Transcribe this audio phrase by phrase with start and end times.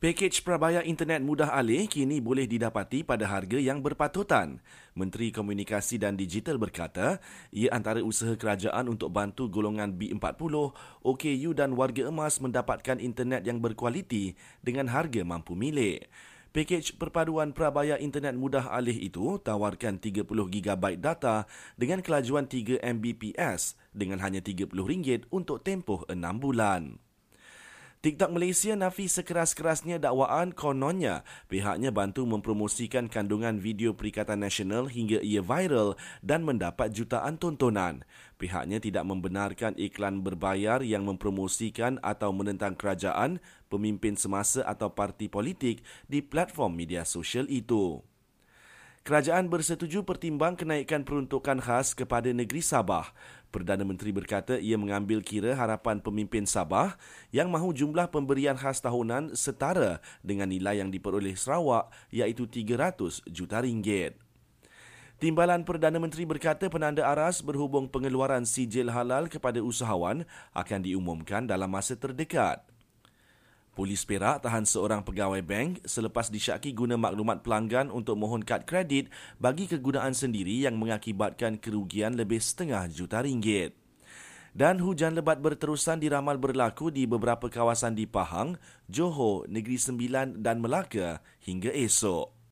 [0.00, 4.56] Pakej Prabaya Internet Mudah Alih kini boleh didapati pada harga yang berpatutan.
[4.96, 7.20] Menteri Komunikasi dan Digital berkata,
[7.52, 10.72] ia antara usaha kerajaan untuk bantu golongan B40,
[11.04, 16.08] OKU dan warga emas mendapatkan internet yang berkualiti dengan harga mampu milik.
[16.56, 21.44] Pakej perpaduan Prabaya Internet Mudah Alih itu tawarkan 30GB data
[21.76, 27.09] dengan kelajuan 3 Mbps dengan hanya RM30 untuk tempoh 6 bulan.
[28.00, 31.20] TikTok Malaysia nafi sekeras-kerasnya dakwaan kononnya
[31.52, 38.00] pihaknya bantu mempromosikan kandungan video Perikatan Nasional hingga ia viral dan mendapat jutaan tontonan.
[38.40, 43.36] Pihaknya tidak membenarkan iklan berbayar yang mempromosikan atau menentang kerajaan,
[43.68, 48.00] pemimpin semasa atau parti politik di platform media sosial itu.
[49.00, 53.08] Kerajaan bersetuju pertimbang kenaikan peruntukan khas kepada negeri Sabah.
[53.48, 57.00] Perdana Menteri berkata ia mengambil kira harapan pemimpin Sabah
[57.32, 63.64] yang mahu jumlah pemberian khas tahunan setara dengan nilai yang diperoleh Sarawak iaitu 300 juta
[63.64, 64.20] ringgit.
[65.16, 71.72] Timbalan Perdana Menteri berkata penanda aras berhubung pengeluaran sijil halal kepada usahawan akan diumumkan dalam
[71.72, 72.60] masa terdekat.
[73.80, 79.08] Polis Perak tahan seorang pegawai bank selepas disyaki guna maklumat pelanggan untuk mohon kad kredit
[79.40, 83.72] bagi kegunaan sendiri yang mengakibatkan kerugian lebih setengah juta ringgit.
[84.52, 90.60] Dan hujan lebat berterusan diramal berlaku di beberapa kawasan di Pahang, Johor, Negeri Sembilan dan
[90.60, 92.39] Melaka hingga esok.